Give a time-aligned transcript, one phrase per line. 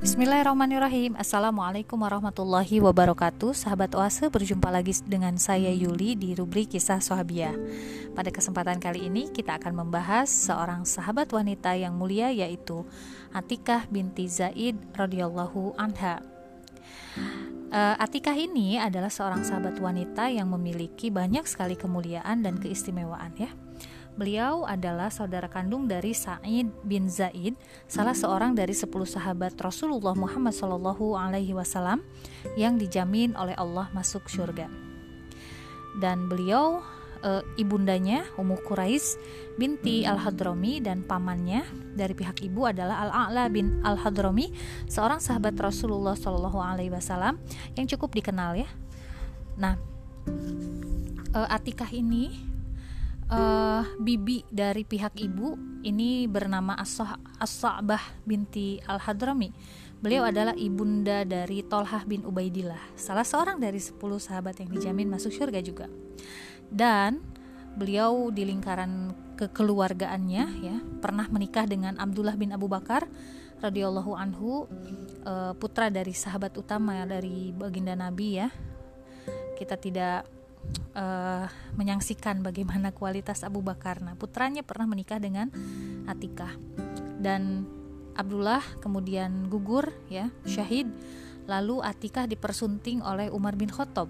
[0.00, 1.12] Bismillahirrahmanirrahim.
[1.12, 3.52] Assalamualaikum warahmatullahi wabarakatuh.
[3.52, 7.52] Sahabat Oase berjumpa lagi dengan saya Yuli di rubrik kisah Sohabia
[8.16, 12.80] Pada kesempatan kali ini kita akan membahas seorang sahabat wanita yang mulia yaitu
[13.36, 16.24] Atikah binti Zaid radhiyallahu anha.
[17.68, 23.52] Uh, Atikah ini adalah seorang sahabat wanita yang memiliki banyak sekali kemuliaan dan keistimewaan ya
[24.20, 27.56] Beliau adalah saudara kandung dari Sa'id bin Zaid,
[27.88, 32.04] salah seorang dari sepuluh sahabat Rasulullah Muhammad Shallallahu Alaihi Wasallam
[32.52, 34.68] yang dijamin oleh Allah masuk surga.
[35.96, 36.84] Dan beliau
[37.24, 39.16] e, ibundanya Ummu Quraisy
[39.56, 41.64] binti Al-Hadrami dan pamannya
[41.96, 44.52] dari pihak ibu adalah Al-A'la bin Al-Hadrami,
[44.84, 47.40] seorang sahabat Rasulullah Shallallahu alaihi wasallam
[47.72, 48.68] yang cukup dikenal ya.
[49.56, 49.80] Nah,
[51.32, 52.49] e, Atikah ini
[53.30, 55.54] uh, bibi dari pihak ibu
[55.86, 56.76] ini bernama
[57.40, 59.48] As-Sa'bah binti Al-Hadrami.
[60.00, 65.28] Beliau adalah ibunda dari Tolhah bin Ubaidillah, salah seorang dari 10 sahabat yang dijamin masuk
[65.28, 65.86] surga juga.
[66.72, 67.20] Dan
[67.76, 73.08] beliau di lingkaran kekeluargaannya ya pernah menikah dengan Abdullah bin Abu Bakar
[73.60, 74.64] radhiyallahu anhu
[75.28, 78.48] uh, putra dari sahabat utama dari baginda Nabi ya.
[79.60, 80.39] Kita tidak
[80.94, 84.02] uh, menyaksikan bagaimana kualitas Abu Bakar.
[84.02, 85.50] Nah, putranya pernah menikah dengan
[86.06, 86.54] Atikah
[87.20, 87.68] dan
[88.16, 90.90] Abdullah kemudian gugur ya, syahid.
[91.48, 94.06] Lalu Atikah dipersunting oleh Umar bin Khattab.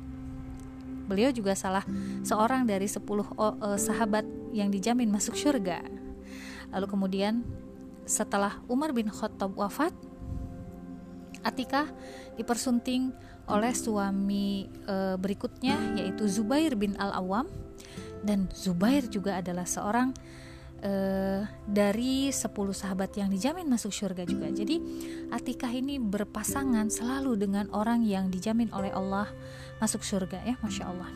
[1.10, 1.82] Beliau juga salah
[2.22, 4.22] seorang dari sepuluh uh, sahabat
[4.54, 5.82] yang dijamin masuk surga.
[6.70, 7.42] Lalu kemudian
[8.06, 9.94] setelah Umar bin Khattab wafat,
[11.40, 11.88] Atikah
[12.36, 13.12] dipersunting
[13.50, 17.50] oleh suami e, berikutnya yaitu Zubair bin Al-Awwam
[18.22, 20.14] dan Zubair juga adalah seorang
[20.80, 20.92] e,
[21.66, 24.48] dari 10 sahabat yang dijamin masuk surga juga.
[24.52, 24.78] Jadi
[25.34, 29.28] Atikah ini berpasangan selalu dengan orang yang dijamin oleh Allah
[29.82, 31.10] masuk surga ya, Masya Allah.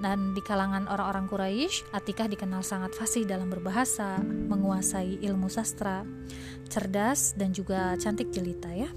[0.00, 6.08] Dan di kalangan orang-orang Quraisy, Atikah dikenal sangat fasih dalam berbahasa, menguasai ilmu sastra,
[6.72, 8.88] cerdas dan juga cantik jelita ya.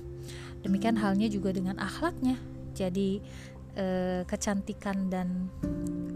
[0.64, 2.40] Demikian halnya juga dengan akhlaknya.
[2.74, 3.20] Jadi
[3.76, 5.52] eh, kecantikan dan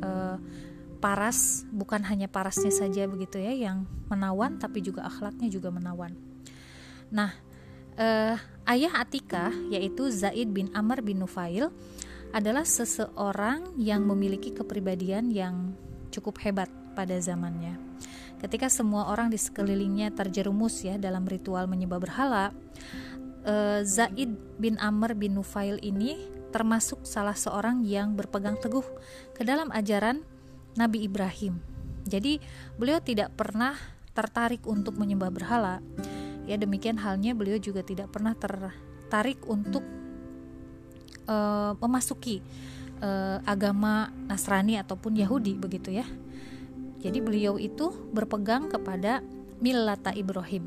[0.01, 0.37] eh,
[0.97, 6.15] paras bukan hanya parasnya saja begitu ya yang menawan tapi juga akhlaknya juga menawan.
[7.13, 7.31] Nah,
[7.99, 8.35] eh,
[8.65, 11.69] ayah Atika yaitu Zaid bin Amr bin Nufail
[12.35, 15.77] adalah seseorang yang memiliki kepribadian yang
[16.11, 17.77] cukup hebat pada zamannya.
[18.37, 22.53] Ketika semua orang di sekelilingnya terjerumus ya dalam ritual menyembah berhala,
[23.47, 26.19] uh, Zaid bin Amr bin Nufail ini
[26.51, 28.85] termasuk salah seorang yang berpegang teguh
[29.33, 30.23] ke dalam ajaran
[30.75, 31.59] Nabi Ibrahim.
[32.07, 32.39] Jadi
[32.79, 33.75] beliau tidak pernah
[34.15, 35.83] tertarik untuk menyembah berhala.
[36.47, 39.83] Ya demikian halnya beliau juga tidak pernah tertarik untuk
[41.27, 42.39] uh, memasuki
[43.03, 46.07] uh, agama Nasrani ataupun Yahudi begitu ya.
[47.03, 49.21] Jadi beliau itu berpegang kepada
[49.59, 50.65] millata Ibrahim.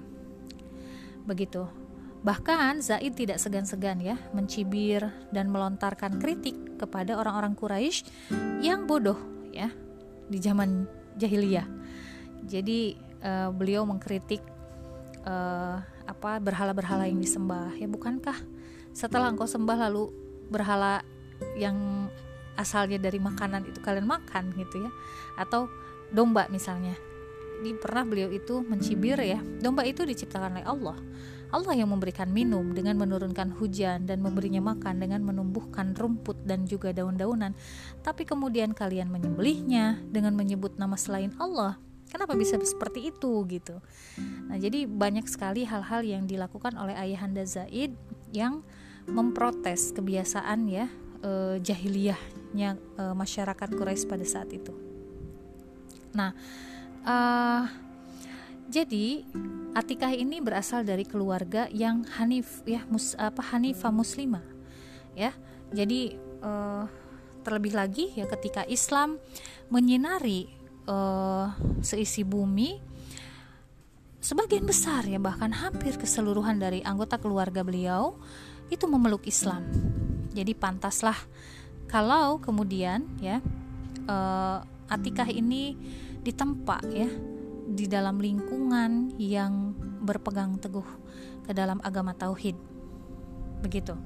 [1.25, 1.80] Begitu.
[2.21, 8.05] Bahkan Zaid tidak segan-segan ya mencibir dan melontarkan kritik kepada orang-orang Quraisy
[8.61, 9.17] yang bodoh
[9.49, 9.73] ya
[10.29, 10.85] di zaman
[11.17, 11.65] jahiliyah.
[12.45, 14.45] Jadi uh, beliau mengkritik
[15.25, 17.73] uh, apa berhala-berhala yang disembah.
[17.81, 18.37] Ya bukankah
[18.93, 20.13] setelah engkau sembah lalu
[20.53, 21.01] berhala
[21.57, 22.09] yang
[22.61, 24.91] asalnya dari makanan itu kalian makan gitu ya
[25.41, 25.73] atau
[26.13, 26.93] domba misalnya.
[27.61, 29.41] Di pernah beliau itu mencibir ya.
[29.61, 30.99] Domba itu diciptakan oleh Allah
[31.51, 36.95] Allah yang memberikan minum dengan menurunkan hujan dan memberinya makan dengan menumbuhkan rumput dan juga
[36.95, 37.55] daun-daunan.
[38.07, 41.79] Tapi kemudian kalian menyembelihnya dengan menyebut nama selain Allah.
[42.11, 43.79] Kenapa bisa seperti itu gitu?
[44.51, 47.95] Nah, jadi banyak sekali hal-hal yang dilakukan oleh ayahanda Zaid
[48.35, 48.67] yang
[49.07, 50.91] memprotes kebiasaan ya
[51.23, 54.75] eh, jahiliyahnya eh, masyarakat Quraisy pada saat itu.
[56.11, 56.35] Nah,
[57.07, 57.63] uh,
[58.71, 59.27] jadi
[59.71, 64.43] Atikah ini berasal dari keluarga yang Hanif ya mus, apa Hanifah muslimah
[65.15, 65.31] ya.
[65.71, 66.91] Jadi uh,
[67.47, 69.23] terlebih lagi ya ketika Islam
[69.71, 70.51] menyinari
[70.91, 71.55] uh,
[71.87, 72.83] seisi bumi
[74.19, 78.19] sebagian besar ya bahkan hampir keseluruhan dari anggota keluarga beliau
[78.75, 79.63] itu memeluk Islam.
[80.35, 81.17] Jadi pantaslah
[81.87, 83.39] kalau kemudian ya
[84.11, 85.79] uh, Atikah ini
[86.27, 87.07] ditempa ya
[87.81, 89.73] di dalam lingkungan yang
[90.05, 90.85] berpegang teguh
[91.49, 92.61] ke dalam agama tauhid.
[93.65, 93.97] Begitu.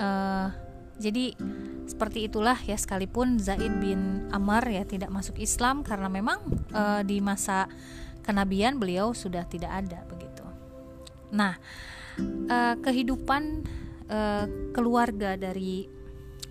[0.00, 0.48] Uh,
[0.96, 1.36] jadi
[1.84, 6.40] seperti itulah ya sekalipun Zaid bin Amr ya tidak masuk Islam karena memang
[6.72, 7.68] uh, di masa
[8.24, 10.46] kenabian beliau sudah tidak ada begitu.
[11.34, 11.60] Nah
[12.48, 13.66] uh, kehidupan
[14.08, 15.86] uh, keluarga dari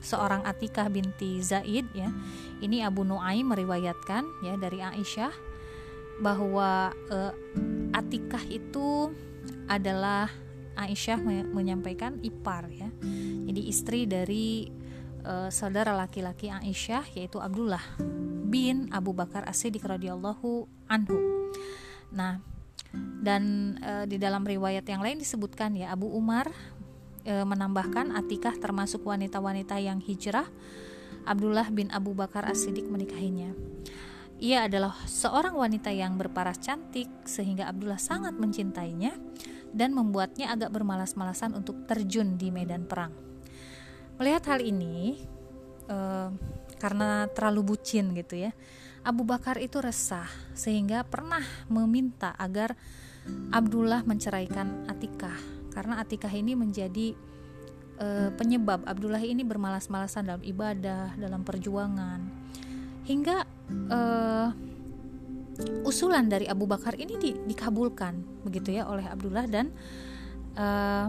[0.03, 2.11] seorang Atikah binti Zaid ya.
[2.59, 5.52] Ini Abu Nuaim meriwayatkan ya dari Aisyah
[6.21, 7.33] bahwa uh,
[7.93, 9.13] Atikah itu
[9.69, 10.29] adalah
[10.73, 11.21] Aisyah
[11.53, 12.89] menyampaikan ipar ya.
[13.45, 14.65] Jadi istri dari
[15.21, 17.81] uh, saudara laki-laki Aisyah yaitu Abdullah
[18.49, 21.17] bin Abu Bakar As-Siddiq radhiyallahu anhu.
[22.13, 22.41] Nah,
[23.21, 26.49] dan uh, di dalam riwayat yang lain disebutkan ya Abu Umar
[27.25, 30.45] uh, menambahkan Atikah termasuk wanita-wanita yang hijrah
[31.23, 33.55] Abdullah bin Abu Bakar As-Siddiq menikahinya.
[34.43, 39.15] Ia adalah seorang wanita yang berparas cantik sehingga Abdullah sangat mencintainya
[39.71, 43.15] dan membuatnya agak bermalas-malasan untuk terjun di medan perang.
[44.19, 45.15] Melihat hal ini,
[45.87, 46.27] uh,
[46.75, 48.51] karena terlalu bucin gitu ya,
[49.07, 52.75] Abu Bakar itu resah sehingga pernah meminta agar
[53.55, 55.39] Abdullah menceraikan Atikah
[55.71, 57.15] karena Atikah ini menjadi
[57.95, 62.43] uh, penyebab Abdullah ini bermalas-malasan dalam ibadah, dalam perjuangan
[63.03, 63.43] hingga
[63.91, 64.49] uh,
[65.83, 69.69] usulan dari Abu Bakar ini di, dikabulkan begitu ya oleh Abdullah dan
[70.57, 71.07] uh,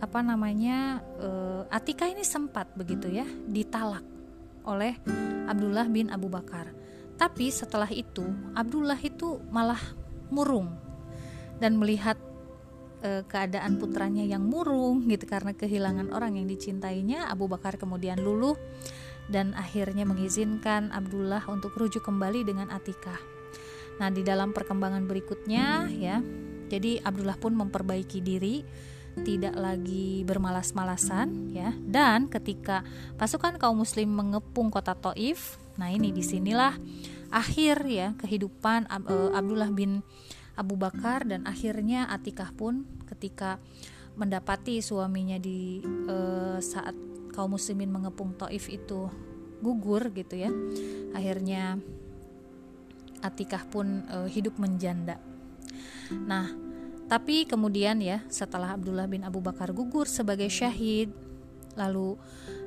[0.00, 4.04] apa namanya uh, Atika ini sempat begitu ya ditalak
[4.64, 4.96] oleh
[5.48, 6.72] Abdullah bin Abu Bakar.
[7.16, 8.24] Tapi setelah itu
[8.56, 9.80] Abdullah itu malah
[10.32, 10.72] murung
[11.60, 12.16] dan melihat
[13.00, 18.60] keadaan putranya yang murung gitu karena kehilangan orang yang dicintainya Abu Bakar kemudian luluh
[19.30, 23.14] dan akhirnya mengizinkan Abdullah untuk rujuk kembali dengan Atika.
[24.02, 26.18] Nah, di dalam perkembangan berikutnya ya,
[26.66, 28.66] jadi Abdullah pun memperbaiki diri
[29.20, 32.86] tidak lagi bermalas-malasan ya dan ketika
[33.18, 36.78] pasukan kaum muslim mengepung kota Taif nah ini di sinilah
[37.34, 40.06] akhir ya kehidupan uh, Abdullah bin
[40.54, 43.58] Abu Bakar dan akhirnya Atikah pun ketika
[44.14, 46.94] mendapati suaminya di uh, saat
[47.30, 49.08] kaum muslimin mengepung Taif itu
[49.62, 50.50] gugur gitu ya
[51.14, 51.78] akhirnya
[53.20, 55.20] Atikah pun uh, hidup menjanda
[56.26, 56.70] nah
[57.10, 61.10] tapi kemudian ya, setelah Abdullah bin Abu Bakar gugur sebagai syahid,
[61.74, 62.14] lalu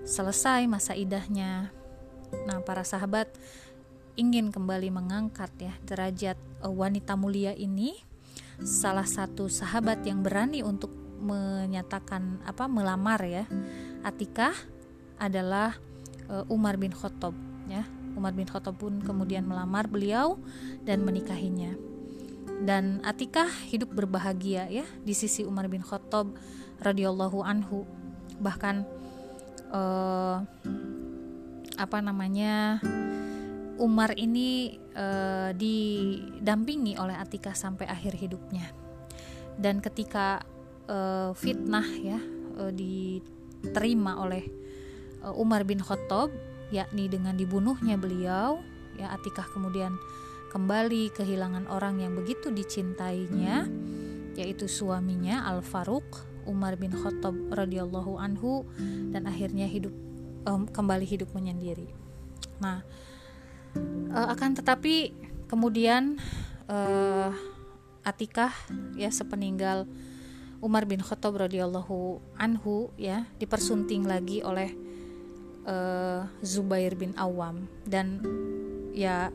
[0.04, 1.72] selesai masa idahnya.
[2.44, 3.32] Nah, para sahabat
[4.20, 7.96] ingin kembali mengangkat ya derajat e, wanita mulia ini.
[8.60, 10.92] Salah satu sahabat yang berani untuk
[11.24, 13.48] menyatakan apa melamar ya
[14.04, 14.54] Atikah
[15.18, 15.80] adalah
[16.28, 17.34] e, Umar bin Khattab
[17.72, 17.88] ya.
[18.14, 20.38] Umar bin Khattab pun kemudian melamar beliau
[20.86, 21.74] dan menikahinya.
[22.64, 26.30] Dan Atikah hidup berbahagia ya di sisi Umar bin Khattab
[26.84, 27.88] radhiyallahu anhu.
[28.38, 28.76] Bahkan
[29.74, 30.38] uh,
[31.74, 32.78] apa namanya
[33.82, 38.70] Umar ini uh, didampingi oleh Atikah sampai akhir hidupnya.
[39.58, 40.46] Dan ketika
[40.86, 42.22] uh, fitnah ya
[42.62, 42.70] uh,
[43.64, 44.44] diterima oleh
[45.24, 46.30] uh, Umar bin Khattab
[46.70, 48.60] yakni dengan dibunuhnya beliau
[49.00, 49.96] ya Atikah kemudian
[50.54, 53.66] kembali kehilangan orang yang begitu dicintainya
[54.38, 56.06] yaitu suaminya Al Faruq
[56.44, 58.68] Umar bin Khattab radhiyallahu anhu
[59.16, 59.96] dan akhirnya hidup
[60.44, 61.88] um, kembali hidup menyendiri.
[62.60, 62.84] Nah,
[64.12, 65.16] uh, akan tetapi
[65.48, 66.20] kemudian
[66.68, 67.32] uh,
[68.04, 68.52] Atikah
[69.00, 69.88] ya sepeninggal
[70.64, 74.72] Umar bin Khattab radhiyallahu anhu ya dipersunting lagi oleh
[75.68, 77.68] uh, Zubair bin Awam.
[77.84, 78.24] Dan
[78.96, 79.28] ya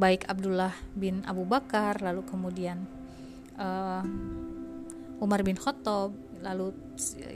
[0.00, 2.88] baik Abdullah bin Abu Bakar lalu kemudian
[3.60, 4.00] uh,
[5.20, 6.72] Umar bin Khattab lalu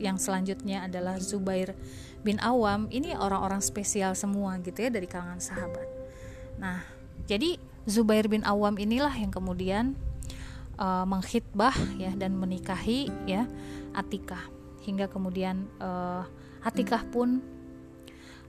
[0.01, 1.77] yang selanjutnya adalah Zubair
[2.25, 2.89] bin Awam.
[2.89, 5.85] Ini orang-orang spesial semua gitu ya dari kalangan sahabat.
[6.57, 6.81] Nah
[7.29, 9.93] jadi Zubair bin Awam inilah yang kemudian
[10.79, 13.47] uh, mengkhitbah ya dan menikahi ya
[13.95, 14.41] Atikah.
[14.85, 16.27] Hingga kemudian uh,
[16.61, 17.41] Atikah pun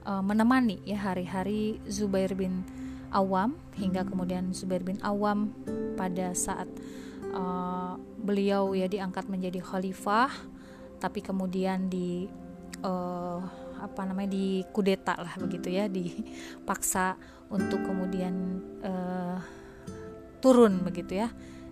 [0.03, 2.65] uh, menemani ya hari-hari Zubair bin
[3.12, 3.55] Awam.
[3.75, 5.51] Hingga kemudian Zubair bin Awam
[5.96, 6.67] pada saat
[7.36, 10.32] uh, beliau ya diangkat menjadi khalifah
[10.98, 12.25] tapi kemudian di
[12.82, 13.39] uh,
[13.77, 17.20] apa namanya di kudeta lah begitu ya dipaksa
[17.51, 18.34] untuk kemudian
[18.82, 19.38] uh,
[20.41, 21.29] turun begitu ya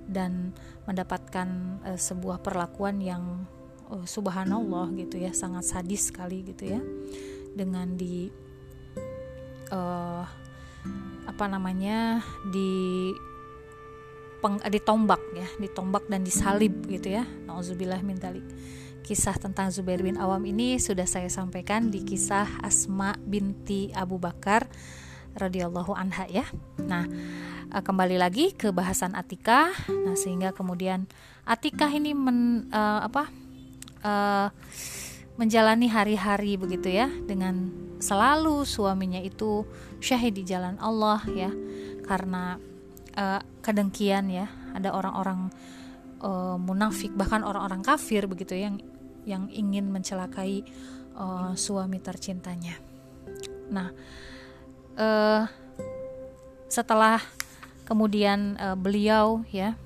[0.07, 0.51] dan
[0.85, 3.47] mendapatkan uh, sebuah perlakuan yang
[3.91, 6.81] uh, subhanallah gitu ya sangat sadis sekali gitu ya
[7.53, 8.27] dengan di
[9.71, 10.25] uh,
[11.23, 12.19] apa namanya
[12.51, 13.11] di
[14.43, 17.23] peng, ditombak ya ditombak dan disalib gitu ya.
[17.47, 18.43] Nauzubillah min dalik.
[19.03, 24.67] Kisah tentang Zubair bin Awam ini sudah saya sampaikan di kisah Asma binti Abu Bakar
[25.37, 26.45] radhiyallahu anha ya.
[26.81, 27.05] Nah,
[27.73, 29.73] uh, kembali lagi ke bahasan Atikah.
[29.89, 31.09] Nah, sehingga kemudian
[31.43, 33.29] Atikah ini men, uh, apa?
[34.03, 34.49] Uh,
[35.33, 39.65] menjalani hari-hari begitu ya dengan selalu suaminya itu
[39.97, 41.49] syahid di jalan Allah ya
[42.05, 42.61] karena
[43.17, 44.45] uh, kedengkian ya
[44.77, 45.49] ada orang-orang
[46.21, 48.77] uh, munafik bahkan orang-orang kafir begitu yang
[49.23, 50.67] yang ingin mencelakai
[51.15, 52.75] uh, suami tercintanya.
[53.71, 53.89] Nah,
[54.97, 55.45] uh,
[56.67, 57.21] setelah
[57.85, 59.77] kemudian uh, beliau ya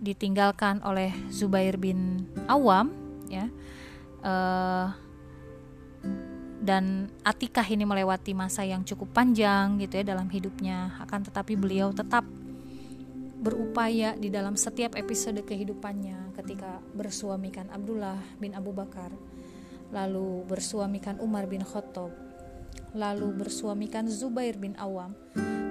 [0.00, 2.92] ditinggalkan oleh Zubair bin Awam
[3.28, 3.46] ya
[4.24, 4.92] uh,
[6.60, 10.92] dan Atikah ini melewati masa yang cukup panjang gitu ya dalam hidupnya.
[11.00, 12.28] Akan tetapi beliau tetap
[13.40, 19.08] berupaya di dalam setiap episode kehidupannya ketika bersuamikan Abdullah bin Abu Bakar
[19.88, 22.29] lalu bersuamikan Umar bin Khattab
[22.94, 25.14] lalu bersuamikan Zubair bin Awam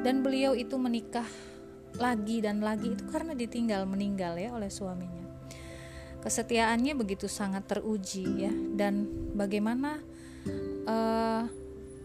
[0.04, 1.28] dan beliau itu menikah
[2.00, 5.26] lagi dan lagi itu karena ditinggal meninggal ya oleh suaminya.
[6.20, 10.04] Kesetiaannya begitu sangat teruji ya dan bagaimana
[10.84, 11.48] uh,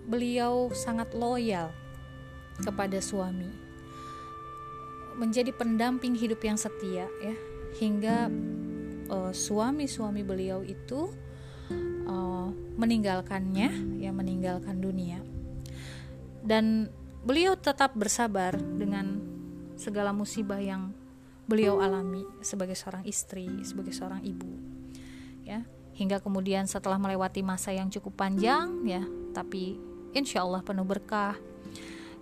[0.07, 1.75] beliau sangat loyal
[2.63, 3.51] kepada suami.
[5.15, 7.35] Menjadi pendamping hidup yang setia ya
[7.79, 8.31] hingga
[9.11, 11.11] uh, suami-suami beliau itu
[12.07, 15.21] uh, meninggalkannya ya meninggalkan dunia.
[16.45, 16.93] Dan
[17.25, 19.21] beliau tetap bersabar dengan
[19.75, 20.93] segala musibah yang
[21.45, 24.49] beliau alami sebagai seorang istri, sebagai seorang ibu.
[25.45, 25.65] Ya,
[25.97, 29.05] hingga kemudian setelah melewati masa yang cukup panjang ya,
[29.37, 29.77] tapi
[30.17, 31.37] insya Allah penuh berkah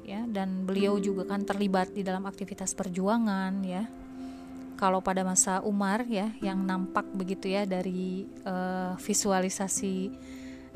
[0.03, 3.87] ya dan beliau juga kan terlibat di dalam aktivitas perjuangan ya
[4.83, 10.11] kalau pada masa Umar ya yang nampak begitu ya dari uh, visualisasi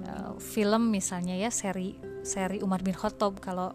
[0.06, 3.74] uh, film misalnya ya seri seri Umar bin Khattab kalau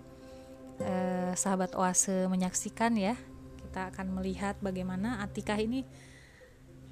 [0.80, 3.16] eh, sahabat oase menyaksikan ya
[3.64, 5.88] kita akan melihat bagaimana Atikah ini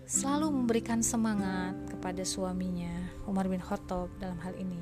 [0.07, 4.79] selalu memberikan semangat kepada suaminya Umar bin Khattab dalam hal ini.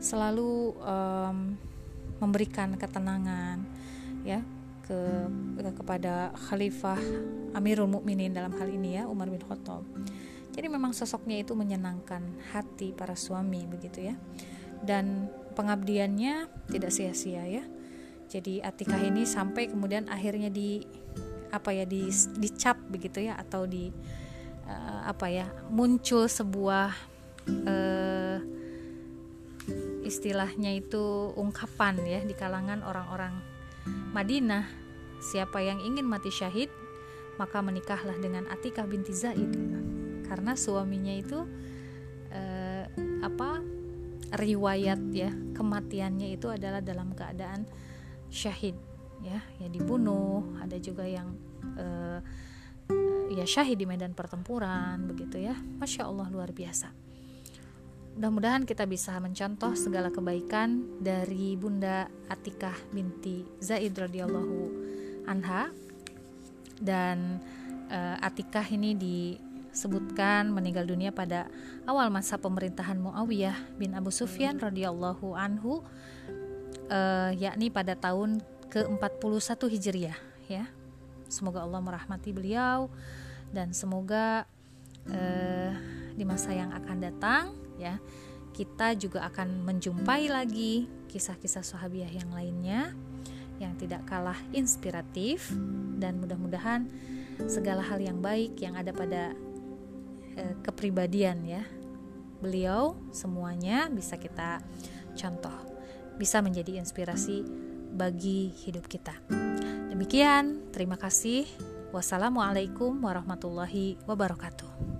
[0.00, 1.54] Selalu um,
[2.18, 3.62] memberikan ketenangan
[4.26, 4.42] ya
[4.88, 5.00] ke,
[5.60, 6.96] ke kepada Khalifah
[7.52, 9.84] Amirul Mukminin dalam hal ini ya Umar bin Khattab.
[10.56, 14.16] Jadi memang sosoknya itu menyenangkan hati para suami begitu ya.
[14.80, 17.64] Dan pengabdiannya tidak sia-sia ya.
[18.32, 20.82] Jadi Atikah ini sampai kemudian akhirnya di
[21.48, 23.88] apa ya di dicap begitu ya atau di
[24.68, 26.92] uh, apa ya muncul sebuah
[27.48, 28.36] uh,
[30.04, 33.57] istilahnya itu ungkapan ya di kalangan orang-orang
[34.12, 34.66] Madinah.
[35.18, 36.70] Siapa yang ingin mati syahid
[37.38, 39.50] maka menikahlah dengan Atikah binti Zaid.
[40.26, 41.38] Karena suaminya itu
[42.34, 42.84] uh,
[43.22, 43.62] apa
[44.34, 47.64] riwayat ya kematiannya itu adalah dalam keadaan
[48.28, 48.76] syahid
[49.24, 50.58] ya ya dibunuh.
[50.60, 51.32] Ada juga yang
[51.78, 52.20] uh,
[53.32, 55.56] ya syahid di medan pertempuran begitu ya.
[55.56, 57.07] Masya Allah luar biasa
[58.18, 64.58] mudah-mudahan kita bisa mencontoh segala kebaikan dari bunda Atikah binti Zaid radhiyallahu
[65.30, 65.70] anha
[66.82, 67.38] dan
[67.86, 71.46] uh, Atikah ini disebutkan meninggal dunia pada
[71.86, 75.86] awal masa pemerintahan Muawiyah bin Abu Sufyan radhiyallahu anhu
[76.90, 80.18] uh, yakni pada tahun ke-41 Hijriah
[80.50, 80.66] ya.
[81.30, 82.90] Semoga Allah merahmati beliau
[83.54, 84.42] dan semoga
[85.06, 85.70] uh,
[86.18, 87.96] di masa yang akan datang ya
[88.52, 92.92] kita juga akan menjumpai lagi kisah-kisah sahabiah yang lainnya
[93.58, 95.50] yang tidak kalah inspiratif
[95.98, 96.86] dan mudah-mudahan
[97.46, 99.34] segala hal yang baik yang ada pada
[100.38, 101.62] uh, kepribadian ya
[102.38, 104.62] beliau semuanya bisa kita
[105.18, 105.54] contoh
[106.18, 107.46] bisa menjadi inspirasi
[107.94, 109.14] bagi hidup kita.
[109.88, 111.48] Demikian, terima kasih.
[111.94, 114.97] Wassalamualaikum warahmatullahi wabarakatuh.